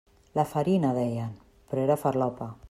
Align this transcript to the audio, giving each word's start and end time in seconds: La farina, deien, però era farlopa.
La 0.37 0.45
farina, 0.53 0.93
deien, 0.99 1.37
però 1.75 1.85
era 1.87 2.01
farlopa. 2.07 2.51